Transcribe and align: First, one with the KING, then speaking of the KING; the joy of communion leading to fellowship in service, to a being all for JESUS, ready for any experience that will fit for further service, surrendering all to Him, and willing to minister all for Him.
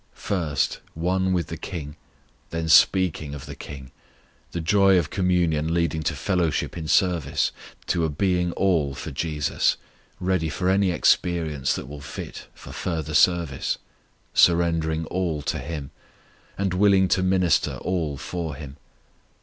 First, 0.15 0.79
one 0.95 1.31
with 1.31 1.45
the 1.45 1.57
KING, 1.57 1.95
then 2.49 2.67
speaking 2.69 3.35
of 3.35 3.45
the 3.45 3.53
KING; 3.53 3.91
the 4.51 4.59
joy 4.59 4.97
of 4.97 5.11
communion 5.11 5.75
leading 5.75 6.01
to 6.01 6.15
fellowship 6.15 6.75
in 6.75 6.87
service, 6.87 7.51
to 7.85 8.03
a 8.03 8.09
being 8.09 8.51
all 8.53 8.95
for 8.95 9.11
JESUS, 9.11 9.77
ready 10.19 10.49
for 10.49 10.69
any 10.71 10.89
experience 10.89 11.75
that 11.75 11.85
will 11.87 12.01
fit 12.01 12.47
for 12.55 12.71
further 12.71 13.13
service, 13.13 13.77
surrendering 14.33 15.05
all 15.05 15.43
to 15.43 15.59
Him, 15.59 15.91
and 16.57 16.73
willing 16.73 17.07
to 17.09 17.21
minister 17.21 17.77
all 17.77 18.17
for 18.17 18.55
Him. 18.55 18.77